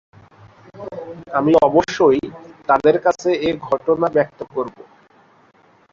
[1.33, 2.21] আমি অবশ্যই
[2.69, 4.75] তাদের কাছে এ ঘটনা ব্যক্ত করব।